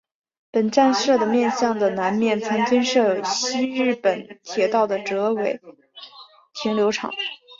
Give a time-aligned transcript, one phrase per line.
[0.49, 5.61] 本站舍的面向的南面曾经设有西日本铁道的折尾
[6.55, 7.11] 停留场。